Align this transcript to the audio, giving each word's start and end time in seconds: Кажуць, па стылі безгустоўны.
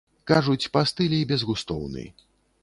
Кажуць, 0.29 0.69
па 0.77 0.81
стылі 0.93 1.19
безгустоўны. 1.33 2.09